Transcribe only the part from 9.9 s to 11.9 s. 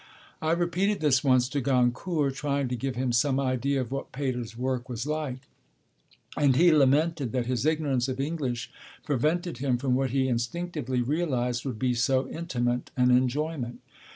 what he instinctively realised would